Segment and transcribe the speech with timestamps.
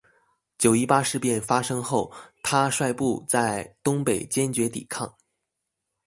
[0.57, 2.11] 九一八事变发生后
[2.41, 5.13] 他率部在东北坚决抵抗。